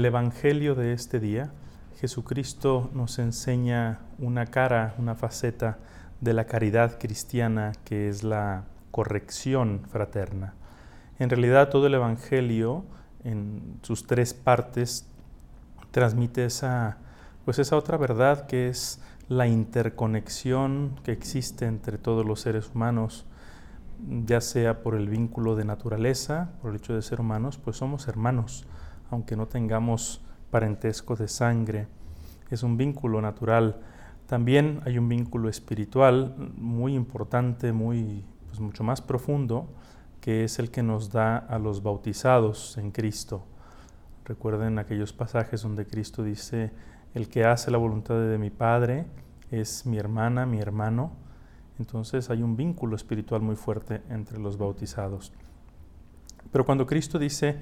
[0.00, 1.50] el Evangelio de este día,
[2.00, 5.76] Jesucristo nos enseña una cara, una faceta
[6.22, 10.54] de la caridad cristiana que es la corrección fraterna.
[11.18, 12.82] En realidad todo el Evangelio,
[13.24, 15.06] en sus tres partes,
[15.90, 16.96] transmite esa,
[17.44, 23.26] pues esa otra verdad que es la interconexión que existe entre todos los seres humanos,
[24.24, 28.08] ya sea por el vínculo de naturaleza, por el hecho de ser humanos, pues somos
[28.08, 28.66] hermanos,
[29.10, 31.86] aunque no tengamos parentesco de sangre.
[32.50, 33.80] Es un vínculo natural.
[34.26, 39.68] También hay un vínculo espiritual muy importante, muy, pues mucho más profundo,
[40.20, 43.44] que es el que nos da a los bautizados en Cristo.
[44.24, 46.72] Recuerden aquellos pasajes donde Cristo dice,
[47.14, 49.06] el que hace la voluntad de mi Padre
[49.50, 51.12] es mi hermana, mi hermano.
[51.78, 55.32] Entonces hay un vínculo espiritual muy fuerte entre los bautizados.
[56.52, 57.58] Pero cuando Cristo dice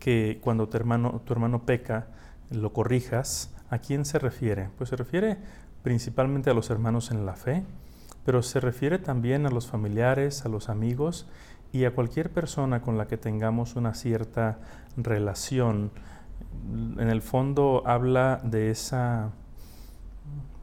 [0.00, 2.08] que cuando tu hermano, tu hermano peca,
[2.50, 4.70] lo corrijas, ¿a quién se refiere?
[4.76, 5.38] Pues se refiere
[5.84, 7.62] principalmente a los hermanos en la fe,
[8.24, 11.28] pero se refiere también a los familiares, a los amigos
[11.72, 14.58] y a cualquier persona con la que tengamos una cierta
[14.96, 15.92] relación.
[16.98, 19.30] En el fondo habla de esa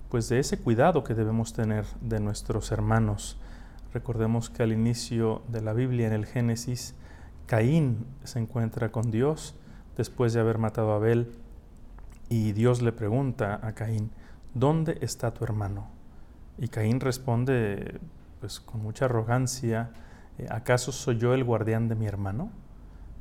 [0.09, 3.37] pues de ese cuidado que debemos tener de nuestros hermanos.
[3.93, 6.95] Recordemos que al inicio de la Biblia en el Génesis
[7.47, 9.55] Caín se encuentra con Dios
[9.95, 11.31] después de haber matado a Abel
[12.29, 14.11] y Dios le pregunta a Caín,
[14.53, 15.87] ¿dónde está tu hermano?
[16.57, 17.99] Y Caín responde
[18.41, 19.91] pues con mucha arrogancia,
[20.37, 22.51] eh, ¿acaso soy yo el guardián de mi hermano?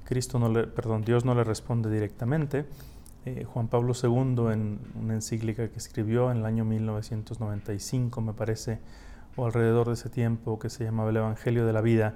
[0.05, 2.67] Cristo no le, perdón, Dios no le responde directamente.
[3.27, 8.81] Eh, Juan Pablo II en una encíclica que escribió en el año 1995, me parece,
[9.37, 12.15] o alrededor de ese tiempo, que se llamaba el Evangelio de la Vida,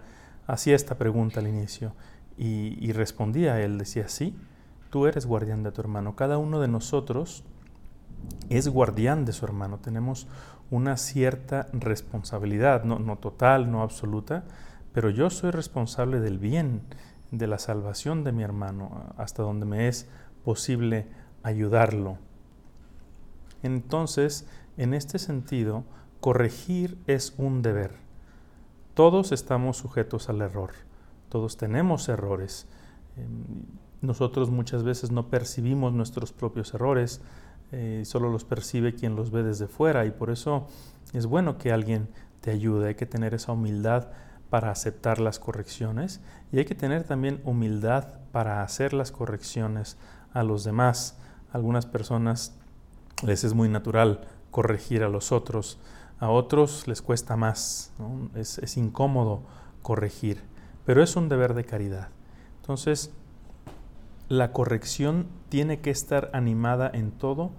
[0.50, 1.92] hacía esta pregunta al inicio
[2.36, 4.34] y, respondía él, decía, sí,
[4.90, 6.16] tú eres guardián de tu hermano.
[6.16, 7.44] Cada uno de nosotros
[8.48, 9.78] es guardián de su hermano.
[9.78, 10.26] Tenemos
[10.70, 14.44] una cierta responsabilidad, no total, no absoluta,
[14.92, 16.82] pero yo soy responsable del bien,
[17.30, 20.08] de la salvación de mi hermano, hasta donde me es
[20.44, 21.06] posible
[21.42, 22.18] ayudarlo.
[23.62, 24.46] Entonces,
[24.76, 25.84] en este sentido,
[26.20, 28.09] corregir es un deber.
[28.94, 30.70] Todos estamos sujetos al error,
[31.28, 32.66] todos tenemos errores.
[33.16, 33.62] Em,
[34.00, 37.20] nosotros muchas veces no percibimos nuestros propios errores,
[37.72, 40.66] eh, solo los percibe quien los ve desde fuera y por eso
[41.12, 42.08] es bueno que alguien
[42.40, 44.08] te ayude, hay que tener esa humildad
[44.48, 46.20] para aceptar las correcciones
[46.50, 49.96] y hay que tener también humildad para hacer las correcciones
[50.32, 51.16] a los demás.
[51.52, 52.54] algunas personas
[53.24, 54.20] les es muy natural
[54.50, 55.78] corregir a los otros,
[56.20, 57.92] a otros les cuesta más,
[58.34, 59.42] es, incómodo
[59.82, 60.42] corregir,
[60.84, 62.08] pero es un deber de caridad.
[62.60, 63.12] Entonces,
[64.28, 67.50] la corrección tiene que estar animada en todo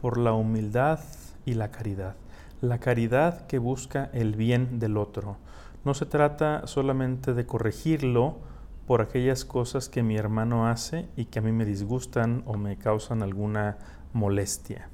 [0.00, 1.00] por la humildad
[1.44, 2.16] y la caridad.
[2.60, 5.36] La caridad que busca el bien del otro.
[5.84, 8.38] No se trata solamente de corregirlo,
[8.86, 12.76] por aquellas cosas que mi hermano hace y que a mí me disgustan o me
[12.76, 13.78] causan alguna
[14.12, 14.88] molestia.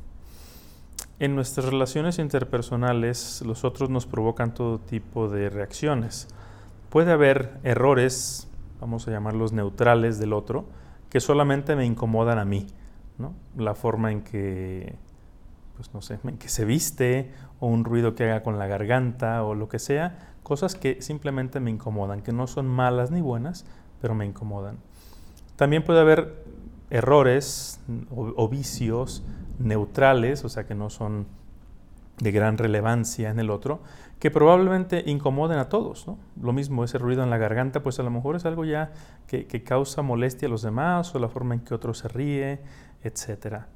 [1.23, 6.27] En nuestras relaciones interpersonales, los otros nos provocan todo tipo de reacciones.
[6.91, 8.49] Puede haber errores,
[8.81, 10.65] vamos a llamarlos neutrales del otro,
[11.11, 12.67] que solamente me incomodan a mí.
[13.19, 13.35] ¿no?
[13.57, 14.97] La forma en que,
[15.77, 19.45] pues no sé, en que se viste o un ruido que haga con la garganta
[19.45, 23.65] o lo que sea, cosas que simplemente me incomodan, que no son malas ni buenas,
[24.01, 24.79] pero me incomodan.
[25.55, 26.43] También puede haber
[26.91, 29.23] errores o, vicios
[29.63, 31.27] neutrales, o sea que no son
[32.19, 33.81] de gran relevancia en el otro,
[34.19, 36.07] que probablemente incomoden a todos.
[36.41, 38.93] Lo mismo, ese ruido en la garganta, pues a lo mejor es algo ya
[39.27, 42.61] que, causa molestia a los demás o la forma en que otro se ríe,
[43.03, 43.67] etcétera.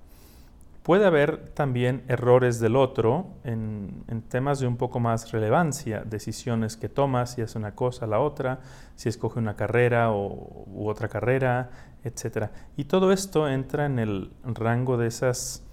[0.84, 6.88] Puede haber también errores del otro en, temas de un poco más relevancia, decisiones que
[6.88, 8.60] toma, si hace una cosa, la otra,
[8.94, 11.70] si escoge una carrera o, u otra carrera,
[12.04, 12.50] etc.
[12.76, 15.65] Y todo esto entra en el rango de esas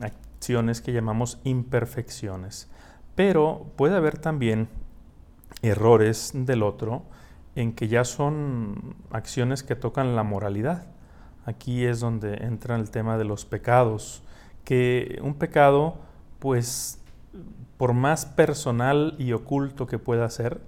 [0.00, 2.70] acciones que llamamos imperfecciones.
[3.14, 4.68] Pero puede haber también
[5.62, 7.02] errores del otro
[7.54, 10.86] en que ya son acciones que tocan la moralidad
[11.46, 14.22] aquí es donde entra el tema de los pecados,
[14.64, 15.96] que un pecado,
[16.40, 17.00] pues,
[17.78, 20.60] por más personal y oculto que pueda ser,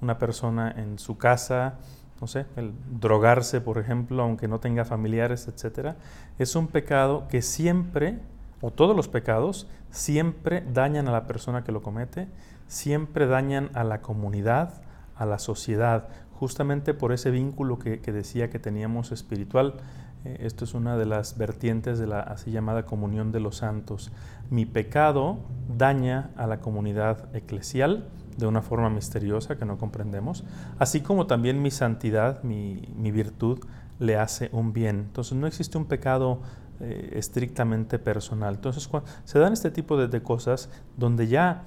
[0.00, 1.78] una persona en su casa,
[2.20, 5.96] no sé, el drogarse, por ejemplo, aunque no tenga familiares, etcétera,
[6.38, 8.18] es un pecado que siempre,
[8.60, 12.28] o todos los pecados, siempre dañan a la persona que lo comete,
[12.66, 14.82] siempre dañan a la comunidad,
[15.16, 19.74] a la sociedad, justamente por ese vínculo que, decía que teníamos espiritual
[20.22, 24.12] Eh, esto es una de las vertientes de la así llamada comunión de los santos.
[24.50, 25.38] Mi pecado
[25.78, 30.44] daña a la comunidad eclesial de una forma misteriosa que no comprendemos,
[30.78, 32.80] así como también mi santidad, mi,
[33.10, 33.58] virtud,
[33.98, 35.00] le hace un bien.
[35.00, 36.40] Entonces no existe un pecado
[36.80, 38.54] eh, estrictamente personal.
[38.54, 38.88] Entonces
[39.24, 41.64] se dan este tipo de, cosas donde ya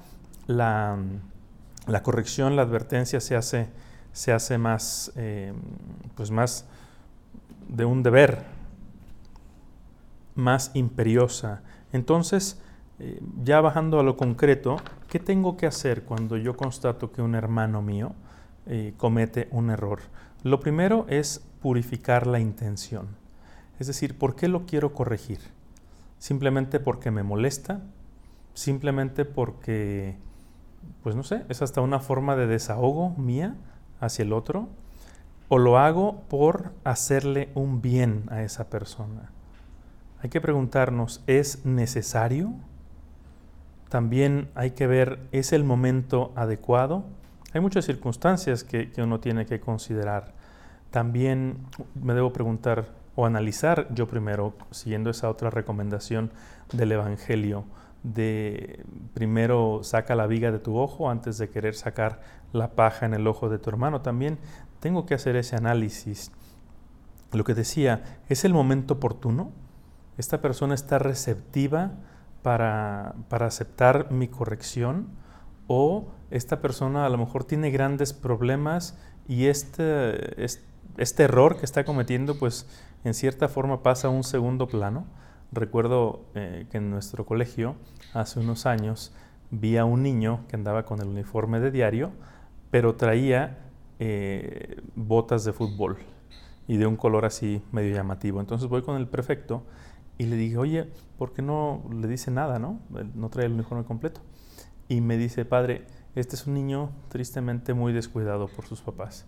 [0.47, 0.97] la,
[2.01, 3.69] corrección, la advertencia se hace,
[4.11, 5.53] se hace más, eh,
[6.15, 6.65] pues más
[7.67, 8.43] de un deber,
[10.35, 11.61] más imperiosa.
[11.91, 12.59] Entonces,
[12.99, 17.35] eh, ya bajando a lo concreto, ¿qué tengo que hacer cuando yo constato que un
[17.35, 18.13] hermano mío
[18.65, 19.99] eh, comete un error?
[20.43, 23.07] Lo primero es purificar la intención.
[23.79, 25.39] Es decir, ¿por qué lo quiero corregir?
[26.19, 27.81] Simplemente porque me molesta,
[28.53, 30.15] simplemente porque,
[31.01, 33.55] pues no sé, es hasta una forma de desahogo mía
[33.99, 34.69] hacia el otro,
[35.49, 39.31] o lo hago por hacerle un bien a esa persona.
[40.21, 42.53] Hay que preguntarnos, ¿es necesario?
[43.93, 47.03] También hay que ver, ¿es el momento adecuado?
[47.53, 50.33] Hay muchas circunstancias que, uno tiene que considerar.
[50.89, 51.59] También
[51.93, 56.31] me debo preguntar o analizar yo primero, siguiendo esa otra recomendación
[56.71, 57.65] del Evangelio,
[58.01, 62.19] de primero saca la viga de tu ojo antes de querer sacar
[62.51, 64.01] la paja en el ojo de tu hermano.
[64.01, 64.39] También
[64.79, 66.31] tengo que hacer ese análisis.
[67.31, 69.51] Lo que decía, ¿es el momento oportuno?
[70.17, 71.91] ¿Esta persona está receptiva
[72.43, 75.07] para, aceptar mi corrección
[75.67, 80.43] o esta persona a lo mejor tiene grandes problemas y este,
[80.97, 82.67] este, error que está cometiendo pues
[83.03, 85.05] en cierta forma pasa a un segundo plano.
[85.51, 87.75] Recuerdo eh, que en nuestro colegio
[88.13, 89.13] hace unos años
[89.49, 92.11] vi a un niño que andaba con el uniforme de diario,
[92.71, 93.59] pero traía
[93.99, 95.97] eh, botas de fútbol
[96.67, 98.39] y de un color así medio llamativo.
[98.39, 99.63] Entonces voy con el prefecto
[100.17, 102.79] y le dije, oye, ¿por qué no le dice nada, no?
[103.15, 104.21] no trae el uniforme completo.
[104.87, 109.25] Y me dice, padre, este es un niño tristemente muy descuidado por sus papás.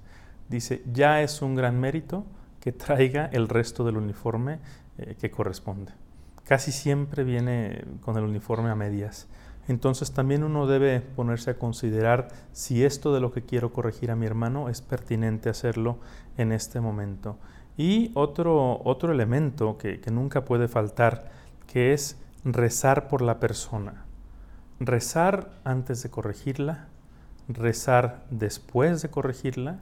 [0.50, 2.26] Dice, ya es un gran mérito
[2.60, 4.60] que traiga el resto del uniforme
[4.98, 5.94] eh, que corresponde.
[6.44, 9.28] Casi siempre viene con el uniforme a medias.
[9.68, 14.16] Entonces también uno debe ponerse a considerar si esto de lo que quiero corregir a
[14.16, 16.00] mi hermano es pertinente hacerlo
[16.38, 17.40] en este momento.
[17.78, 21.32] Y otro, otro elemento que, nunca puede faltar,
[21.68, 24.06] que es rezar por la persona.
[24.80, 26.88] Rezar antes de corregirla,
[27.48, 29.80] rezar después de corregirla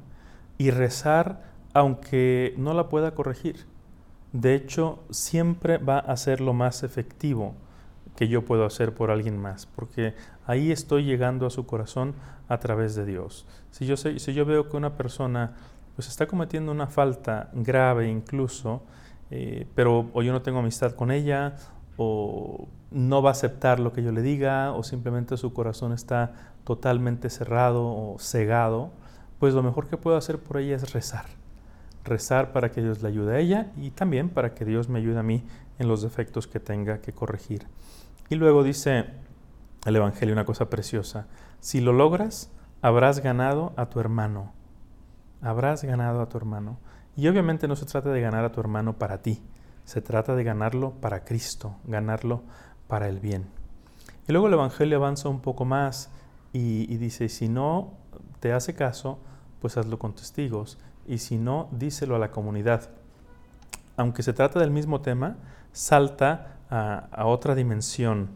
[0.57, 3.65] y rezar aunque no la pueda corregir.
[4.31, 7.53] De hecho, siempre va a ser lo más efectivo
[8.15, 10.13] que yo puedo hacer por alguien más, porque
[10.45, 12.13] ahí estoy llegando a su corazón
[12.47, 13.45] a través de Dios.
[13.71, 15.55] Si yo, si yo veo que una persona
[15.95, 18.83] pues está cometiendo una falta grave incluso,
[19.31, 21.55] eh, pero o yo no tengo amistad con ella,
[21.97, 26.33] o no va a aceptar lo que yo le diga, o simplemente su corazón está
[26.63, 28.91] totalmente cerrado o cegado,
[29.39, 31.25] pues lo mejor que puedo hacer por ella es rezar.
[32.03, 35.19] Rezar para que Dios le ayude a ella y también para que Dios me ayude
[35.19, 35.43] a mí
[35.79, 37.67] en los defectos que tenga que corregir.
[38.29, 39.05] Y luego dice
[39.85, 41.27] el Evangelio una cosa preciosa,
[41.59, 42.51] si lo logras,
[42.81, 44.53] habrás ganado a tu hermano
[45.43, 46.77] habrás ganado a tu hermano.
[47.15, 49.43] Y obviamente no se trata de ganar a tu hermano para ti,
[49.85, 52.41] se trata de ganarlo para Cristo, ganarlo
[52.87, 53.45] para el bien.
[54.27, 56.09] Y luego el Evangelio avanza un poco más
[56.53, 57.93] y, dice, si no
[58.39, 59.19] te hace caso,
[59.59, 62.89] pues hazlo con testigos, y si no, díselo a la comunidad.
[63.97, 65.35] Aunque se trata del mismo tema,
[65.71, 68.29] salta a, otra dimensión,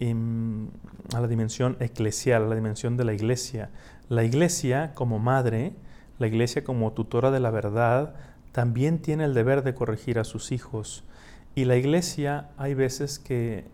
[0.00, 3.70] a la dimensión eclesial, a la dimensión de la iglesia.
[4.08, 5.74] La iglesia como madre
[6.18, 8.14] la iglesia como tutora de la verdad
[8.52, 11.04] también tiene el deber de corregir a sus hijos.
[11.56, 13.66] Y la iglesia hay veces que,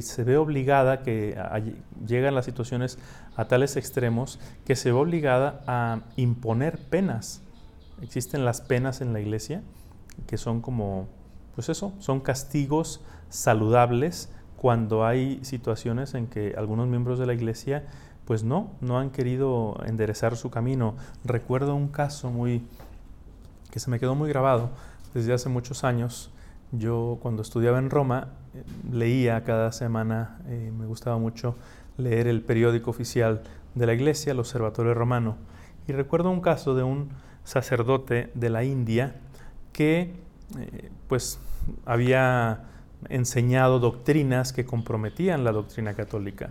[0.00, 1.36] se ve obligada, que
[2.06, 2.98] llegan las situaciones
[3.36, 7.42] a tales extremos, que se ve obligada a imponer penas.
[8.02, 9.62] Existen las penas en la iglesia,
[10.26, 11.08] que son como,
[11.54, 17.84] pues eso, son castigos saludables cuando hay situaciones en que algunos miembros de la iglesia
[18.28, 20.96] pues no, no han querido enderezar su camino.
[21.24, 22.62] Recuerdo un caso muy
[23.70, 24.68] que se me quedó muy grabado
[25.14, 26.30] desde hace muchos años.
[26.70, 31.56] Yo cuando estudiaba en Roma eh, leía cada semana, eh, me gustaba mucho
[31.96, 33.44] leer el periódico oficial
[33.74, 35.38] de la iglesia, el Observatorio Romano.
[35.86, 37.08] Y recuerdo un caso de un
[37.44, 39.14] sacerdote de la India
[39.72, 40.12] que
[40.58, 41.38] eh, pues
[41.86, 42.64] había
[43.08, 46.50] enseñado doctrinas que comprometían la doctrina católica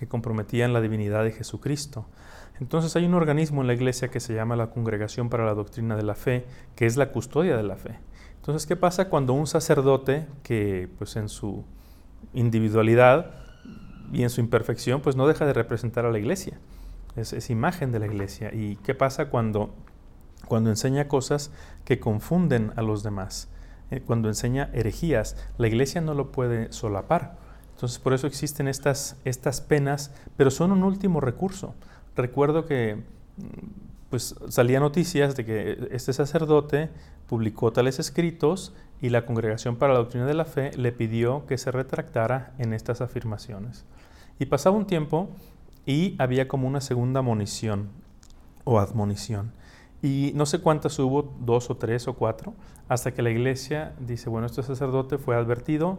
[0.00, 2.06] que comprometían la divinidad de Jesucristo.
[2.58, 5.94] Entonces hay un organismo en la iglesia que se llama la Congregación para la Doctrina
[5.94, 7.98] de la Fe, que es la custodia de la fe.
[8.36, 11.66] Entonces ¿qué pasa cuando un sacerdote que pues en su
[12.32, 13.30] individualidad
[14.10, 16.58] y en su imperfección pues no deja de representar a la iglesia?
[17.14, 18.54] Es, imagen de la iglesia.
[18.54, 19.74] ¿Y qué pasa cuando,
[20.48, 21.52] cuando enseña cosas
[21.84, 23.50] que confunden a los demás?
[23.90, 27.49] Eh, cuando enseña herejías, la iglesia no lo puede solapar.
[27.80, 31.74] Entonces por eso existen estas, estas penas, pero son un último recurso.
[32.14, 32.98] Recuerdo que
[34.10, 36.90] pues salía noticias de que este sacerdote
[37.26, 41.56] publicó tales escritos y la Congregación para la Doctrina de la Fe le pidió que
[41.56, 43.86] se retractara en estas afirmaciones.
[44.38, 45.30] Y pasaba un tiempo
[45.86, 47.88] y había como una segunda monición
[48.64, 49.52] o admonición.
[50.02, 52.54] Y no sé cuántas hubo, dos o tres o cuatro,
[52.88, 55.98] hasta que la iglesia dice, bueno, este sacerdote fue advertido,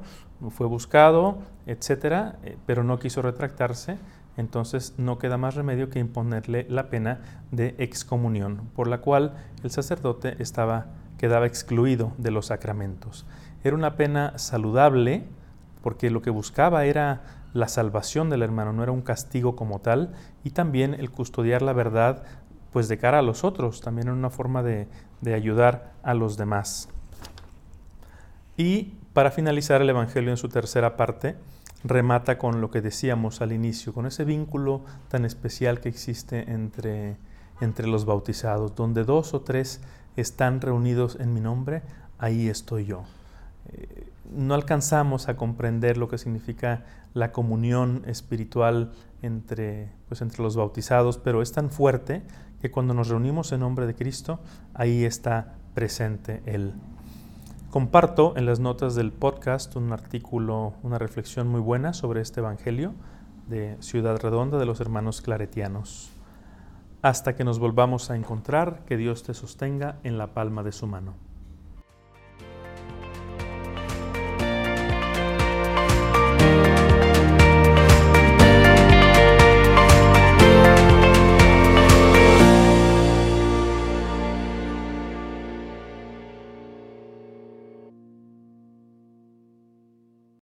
[0.50, 3.98] fue buscado, etcétera, eh, pero no quiso retractarse,
[4.38, 9.70] entonces no queda más remedio que imponerle la pena de excomunión, por la cual el
[9.70, 13.25] sacerdote estaba, quedaba excluido de los sacramentos.
[13.63, 15.25] Era una pena saludable,
[15.84, 17.22] porque lo que buscaba era
[17.53, 21.74] la salvación del hermano, no era un castigo como tal, y también el custodiar la
[21.74, 22.24] verdad,
[22.72, 24.88] pues de cara a los otros, también era una forma de,
[25.22, 26.90] de ayudar a los demás.
[28.58, 31.36] Y para finalizar el Evangelio en su tercera parte,
[31.84, 37.18] remata con lo que decíamos al inicio, con ese vínculo tan especial que existe entre,
[37.60, 39.82] entre los bautizados, donde dos o tres
[40.16, 41.82] están reunidos en mi nombre,
[42.20, 43.04] ahí estoy yo.
[44.31, 51.17] No alcanzamos a comprender lo que significa la comunión espiritual entre, pues, entre los bautizados,
[51.17, 52.23] pero es tan fuerte
[52.61, 54.39] que cuando nos reunimos en nombre de Cristo,
[54.73, 56.73] ahí está presente Él.
[57.71, 62.93] Comparto en las notas del podcast un artículo, una reflexión muy buena sobre este Evangelio
[63.47, 66.11] de Ciudad Redonda de los hermanos claretianos.
[67.01, 70.85] Hasta que nos volvamos a encontrar, que Dios te sostenga en la palma de su
[70.85, 71.30] mano.